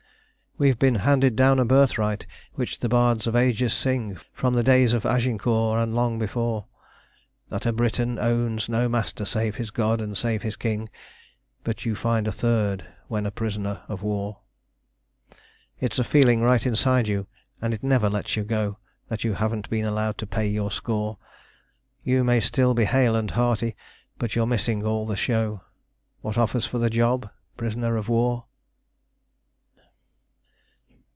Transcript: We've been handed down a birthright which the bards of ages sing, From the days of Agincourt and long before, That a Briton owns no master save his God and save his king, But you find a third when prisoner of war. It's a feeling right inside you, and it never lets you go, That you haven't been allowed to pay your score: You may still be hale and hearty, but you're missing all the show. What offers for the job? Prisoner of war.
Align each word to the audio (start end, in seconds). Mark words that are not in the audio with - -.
We've 0.57 0.77
been 0.77 0.95
handed 0.95 1.35
down 1.35 1.57
a 1.57 1.65
birthright 1.65 2.27
which 2.53 2.77
the 2.79 2.89
bards 2.89 3.25
of 3.25 3.35
ages 3.35 3.73
sing, 3.73 4.19
From 4.31 4.53
the 4.53 4.61
days 4.61 4.93
of 4.93 5.07
Agincourt 5.07 5.79
and 5.79 5.95
long 5.95 6.19
before, 6.19 6.67
That 7.49 7.65
a 7.65 7.73
Briton 7.73 8.19
owns 8.19 8.69
no 8.69 8.87
master 8.87 9.25
save 9.25 9.55
his 9.55 9.71
God 9.71 9.99
and 10.01 10.15
save 10.15 10.43
his 10.43 10.55
king, 10.55 10.89
But 11.63 11.83
you 11.83 11.95
find 11.95 12.27
a 12.27 12.31
third 12.31 12.85
when 13.07 13.31
prisoner 13.31 13.81
of 13.87 14.03
war. 14.03 14.41
It's 15.79 15.97
a 15.97 16.03
feeling 16.03 16.41
right 16.41 16.63
inside 16.63 17.07
you, 17.07 17.25
and 17.59 17.73
it 17.73 17.81
never 17.81 18.07
lets 18.07 18.35
you 18.35 18.43
go, 18.43 18.77
That 19.07 19.23
you 19.23 19.33
haven't 19.33 19.67
been 19.67 19.85
allowed 19.85 20.19
to 20.19 20.27
pay 20.27 20.45
your 20.47 20.69
score: 20.69 21.17
You 22.03 22.23
may 22.23 22.39
still 22.39 22.75
be 22.75 22.85
hale 22.85 23.15
and 23.15 23.31
hearty, 23.31 23.75
but 24.19 24.35
you're 24.35 24.45
missing 24.45 24.85
all 24.85 25.07
the 25.07 25.15
show. 25.17 25.63
What 26.21 26.37
offers 26.37 26.67
for 26.67 26.77
the 26.77 26.91
job? 26.91 27.31
Prisoner 27.57 27.97
of 27.97 28.09
war. 28.09 28.45